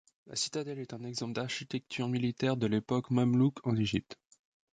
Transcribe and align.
La 0.25 0.35
citadelle 0.35 0.79
est 0.79 0.93
un 0.95 1.03
exemple 1.03 1.33
d'architecture 1.33 2.07
militaire 2.07 2.57
de 2.57 2.65
l'époque 2.65 3.11
mamelouke 3.11 3.59
en 3.67 3.75
Égypte. 3.75 4.17